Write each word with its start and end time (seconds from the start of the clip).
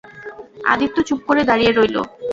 আদিত্য 0.65 0.97
চুপ 1.07 1.19
করে 1.27 1.41
দাঁড়িয়ে 1.49 1.71
রইল। 1.71 1.95